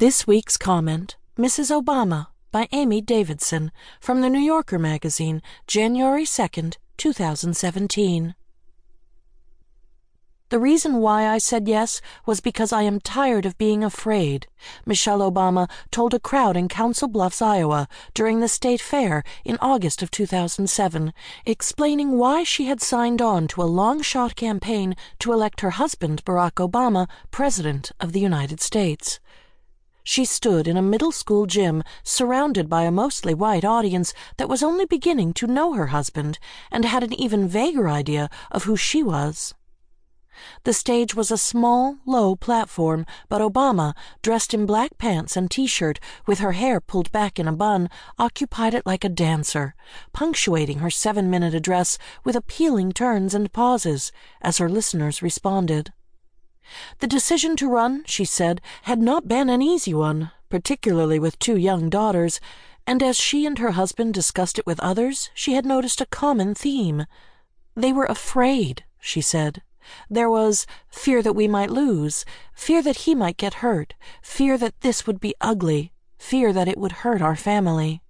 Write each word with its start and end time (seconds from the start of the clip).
This 0.00 0.26
week's 0.26 0.56
comment 0.56 1.16
Mrs. 1.38 1.70
Obama 1.70 2.28
by 2.50 2.68
Amy 2.72 3.02
Davidson 3.02 3.70
from 4.00 4.22
the 4.22 4.30
New 4.30 4.40
Yorker 4.40 4.78
magazine, 4.78 5.42
January 5.66 6.24
2nd, 6.24 6.78
2017. 6.96 8.34
The 10.48 10.58
reason 10.58 10.96
why 11.02 11.28
I 11.28 11.36
said 11.36 11.68
yes 11.68 12.00
was 12.24 12.40
because 12.40 12.72
I 12.72 12.80
am 12.80 12.98
tired 12.98 13.44
of 13.44 13.58
being 13.58 13.84
afraid, 13.84 14.46
Michelle 14.86 15.20
Obama 15.20 15.68
told 15.90 16.14
a 16.14 16.18
crowd 16.18 16.56
in 16.56 16.68
Council 16.68 17.06
Bluffs, 17.06 17.42
Iowa, 17.42 17.86
during 18.14 18.40
the 18.40 18.48
state 18.48 18.80
fair 18.80 19.22
in 19.44 19.58
August 19.60 20.02
of 20.02 20.10
2007, 20.10 21.12
explaining 21.44 22.12
why 22.12 22.42
she 22.42 22.64
had 22.64 22.80
signed 22.80 23.20
on 23.20 23.46
to 23.48 23.62
a 23.62 23.64
long 23.64 24.00
shot 24.00 24.34
campaign 24.34 24.96
to 25.18 25.34
elect 25.34 25.60
her 25.60 25.72
husband, 25.72 26.24
Barack 26.24 26.52
Obama, 26.52 27.06
President 27.30 27.92
of 28.00 28.14
the 28.14 28.20
United 28.20 28.62
States. 28.62 29.20
She 30.02 30.24
stood 30.24 30.66
in 30.66 30.76
a 30.76 30.82
middle 30.82 31.12
school 31.12 31.46
gym 31.46 31.82
surrounded 32.02 32.68
by 32.68 32.82
a 32.82 32.90
mostly 32.90 33.34
white 33.34 33.64
audience 33.64 34.14
that 34.38 34.48
was 34.48 34.62
only 34.62 34.86
beginning 34.86 35.34
to 35.34 35.46
know 35.46 35.74
her 35.74 35.88
husband 35.88 36.38
and 36.70 36.84
had 36.84 37.02
an 37.02 37.12
even 37.14 37.46
vaguer 37.46 37.88
idea 37.88 38.30
of 38.50 38.64
who 38.64 38.76
she 38.76 39.02
was. 39.02 39.54
The 40.64 40.72
stage 40.72 41.14
was 41.14 41.30
a 41.30 41.36
small, 41.36 41.98
low 42.06 42.34
platform, 42.34 43.04
but 43.28 43.42
Obama, 43.42 43.94
dressed 44.22 44.54
in 44.54 44.64
black 44.64 44.96
pants 44.96 45.36
and 45.36 45.50
t 45.50 45.66
shirt, 45.66 46.00
with 46.26 46.38
her 46.38 46.52
hair 46.52 46.80
pulled 46.80 47.12
back 47.12 47.38
in 47.38 47.46
a 47.46 47.52
bun, 47.52 47.90
occupied 48.18 48.72
it 48.72 48.86
like 48.86 49.04
a 49.04 49.10
dancer, 49.10 49.74
punctuating 50.14 50.78
her 50.78 50.90
seven 50.90 51.28
minute 51.28 51.52
address 51.52 51.98
with 52.24 52.36
appealing 52.36 52.92
turns 52.92 53.34
and 53.34 53.52
pauses 53.52 54.12
as 54.40 54.56
her 54.56 54.68
listeners 54.68 55.20
responded. 55.20 55.92
The 56.98 57.06
decision 57.06 57.56
to 57.56 57.68
run, 57.68 58.04
she 58.06 58.24
said, 58.24 58.60
had 58.82 58.98
not 58.98 59.26
been 59.26 59.48
an 59.48 59.62
easy 59.62 59.94
one, 59.94 60.30
particularly 60.48 61.18
with 61.18 61.38
two 61.38 61.56
young 61.56 61.88
daughters, 61.88 62.40
and 62.86 63.02
as 63.02 63.16
she 63.16 63.46
and 63.46 63.58
her 63.58 63.72
husband 63.72 64.14
discussed 64.14 64.58
it 64.58 64.66
with 64.66 64.80
others, 64.80 65.30
she 65.34 65.54
had 65.54 65.64
noticed 65.64 66.00
a 66.00 66.06
common 66.06 66.54
theme. 66.54 67.06
They 67.74 67.92
were 67.92 68.06
afraid, 68.06 68.84
she 69.00 69.20
said. 69.20 69.62
There 70.08 70.28
was 70.28 70.66
fear 70.88 71.22
that 71.22 71.32
we 71.32 71.48
might 71.48 71.70
lose, 71.70 72.24
fear 72.54 72.82
that 72.82 72.98
he 72.98 73.14
might 73.14 73.36
get 73.36 73.54
hurt, 73.54 73.94
fear 74.22 74.58
that 74.58 74.80
this 74.80 75.06
would 75.06 75.20
be 75.20 75.34
ugly, 75.40 75.92
fear 76.18 76.52
that 76.52 76.68
it 76.68 76.78
would 76.78 76.92
hurt 76.92 77.22
our 77.22 77.36
family. 77.36 78.02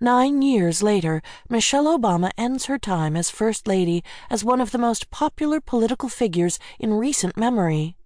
Nine 0.00 0.42
years 0.42 0.82
later, 0.82 1.22
Michelle 1.48 1.86
Obama 1.86 2.30
ends 2.36 2.66
her 2.66 2.78
time 2.78 3.16
as 3.16 3.30
First 3.30 3.66
Lady 3.66 4.02
as 4.30 4.44
one 4.44 4.60
of 4.60 4.70
the 4.70 4.78
most 4.78 5.10
popular 5.10 5.60
political 5.60 6.08
figures 6.08 6.58
in 6.78 6.94
recent 6.94 7.36
memory. 7.36 7.96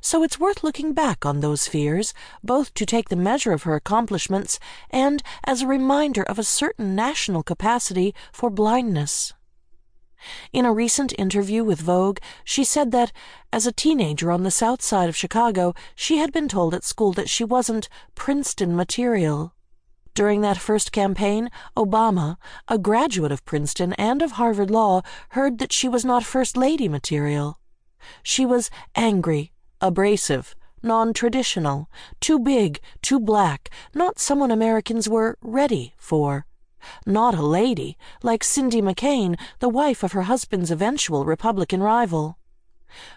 So 0.00 0.22
it's 0.22 0.40
worth 0.40 0.64
looking 0.64 0.92
back 0.92 1.26
on 1.26 1.40
those 1.40 1.66
fears, 1.66 2.14
both 2.42 2.72
to 2.74 2.86
take 2.86 3.08
the 3.08 3.16
measure 3.16 3.52
of 3.52 3.64
her 3.64 3.74
accomplishments 3.74 4.58
and 4.90 5.22
as 5.44 5.62
a 5.62 5.66
reminder 5.66 6.22
of 6.22 6.38
a 6.38 6.44
certain 6.44 6.94
national 6.94 7.42
capacity 7.42 8.14
for 8.32 8.48
blindness. 8.48 9.34
In 10.52 10.64
a 10.64 10.72
recent 10.72 11.12
interview 11.18 11.62
with 11.62 11.80
Vogue, 11.80 12.18
she 12.42 12.64
said 12.64 12.90
that, 12.92 13.12
as 13.52 13.66
a 13.66 13.72
teenager 13.72 14.32
on 14.32 14.44
the 14.44 14.50
south 14.50 14.80
side 14.80 15.08
of 15.08 15.16
Chicago, 15.16 15.74
she 15.94 16.18
had 16.18 16.32
been 16.32 16.48
told 16.48 16.74
at 16.74 16.84
school 16.84 17.12
that 17.12 17.28
she 17.28 17.44
wasn't 17.44 17.90
Princeton 18.14 18.74
material. 18.74 19.52
During 20.16 20.40
that 20.40 20.56
first 20.56 20.92
campaign, 20.92 21.50
Obama, 21.76 22.38
a 22.68 22.78
graduate 22.78 23.30
of 23.30 23.44
Princeton 23.44 23.92
and 23.98 24.22
of 24.22 24.32
Harvard 24.32 24.70
Law, 24.70 25.02
heard 25.32 25.58
that 25.58 25.74
she 25.74 25.90
was 25.90 26.06
not 26.06 26.24
First 26.24 26.56
Lady 26.56 26.88
material. 26.88 27.60
She 28.22 28.46
was 28.46 28.70
angry, 28.94 29.52
abrasive, 29.78 30.54
non 30.82 31.12
traditional, 31.12 31.90
too 32.18 32.38
big, 32.38 32.80
too 33.02 33.20
black, 33.20 33.68
not 33.92 34.18
someone 34.18 34.50
Americans 34.50 35.06
were 35.06 35.36
ready 35.42 35.92
for 35.98 36.46
not 37.04 37.34
a 37.34 37.42
lady, 37.42 37.98
like 38.22 38.42
Cindy 38.42 38.80
McCain, 38.80 39.38
the 39.58 39.68
wife 39.68 40.02
of 40.02 40.12
her 40.12 40.22
husband's 40.22 40.70
eventual 40.70 41.26
Republican 41.26 41.82
rival. 41.82 42.38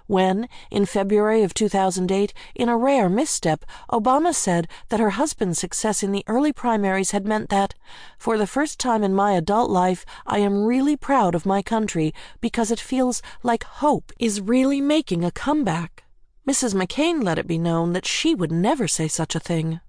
When, 0.08 0.50
in 0.72 0.86
February 0.86 1.44
of 1.44 1.54
2008, 1.54 2.34
in 2.56 2.70
a 2.70 2.78
rare 2.78 3.10
misstep, 3.10 3.66
Obama 3.92 4.34
said 4.34 4.68
that 4.90 5.00
her 5.00 5.12
husband's 5.12 5.60
success 5.60 6.04
in 6.04 6.12
the 6.12 6.24
early 6.28 6.52
primaries 6.52 7.12
had 7.12 7.26
meant 7.26 7.50
that, 7.50 7.76
for 8.18 8.38
the 8.38 8.48
first 8.48 8.80
time 8.80 9.04
in 9.04 9.14
my 9.14 9.34
adult 9.34 9.70
life, 9.70 10.06
I 10.26 10.40
am 10.40 10.66
really 10.66 10.96
proud 10.96 11.36
of 11.36 11.46
my 11.46 11.62
country 11.62 12.14
because 12.42 12.72
it 12.72 12.80
feels 12.80 13.22
like 13.44 13.64
hope 13.64 14.12
is 14.20 14.42
really 14.42 14.82
making 14.82 15.24
a 15.24 15.32
comeback. 15.32 16.04
Mrs. 16.48 16.74
McCain 16.74 17.24
let 17.24 17.38
it 17.38 17.48
be 17.48 17.60
known 17.60 17.94
that 17.94 18.08
she 18.08 18.34
would 18.34 18.52
never 18.52 18.88
say 18.88 19.08
such 19.08 19.36
a 19.36 19.40
thing. 19.40 19.82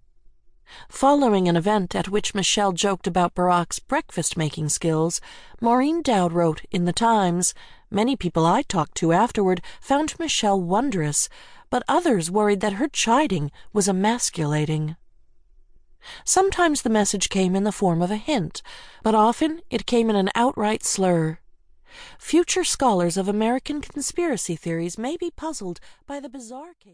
Following 0.89 1.49
an 1.49 1.57
event 1.57 1.97
at 1.97 2.11
which 2.11 2.35
Michelle 2.35 2.73
joked 2.73 3.07
about 3.07 3.35
Barack's 3.35 3.81
breakfast 3.81 4.37
making 4.37 4.69
skills, 4.69 5.21
Maureen 5.61 6.01
Dowd 6.01 6.33
wrote 6.33 6.63
in 6.71 6.85
The 6.85 6.93
Times 6.93 7.55
Many 7.91 8.15
people 8.15 8.47
I 8.47 8.63
talked 8.63 8.95
to 8.99 9.13
afterward 9.13 9.63
found 9.81 10.19
Michelle 10.19 10.61
wondrous, 10.61 11.29
but 11.71 11.83
others 11.89 12.31
worried 12.31 12.61
that 12.61 12.75
her 12.75 12.87
chiding 12.87 13.51
was 13.73 13.89
emasculating. 13.89 14.97
Sometimes 16.25 16.83
the 16.83 16.89
message 16.89 17.29
came 17.29 17.57
in 17.57 17.65
the 17.65 17.73
form 17.73 18.01
of 18.01 18.11
a 18.11 18.17
hint, 18.17 18.63
but 19.03 19.15
often 19.15 19.61
it 19.71 19.87
came 19.87 20.09
in 20.09 20.17
an 20.17 20.31
outright 20.37 20.85
slur. 20.85 21.39
Future 22.17 22.63
scholars 22.63 23.17
of 23.17 23.29
American 23.29 23.81
conspiracy 23.81 24.55
theories 24.55 24.97
may 24.97 25.17
be 25.17 25.31
puzzled 25.31 25.81
by 26.07 26.21
the 26.21 26.29
bizarre 26.29 26.75
case. 26.75 26.89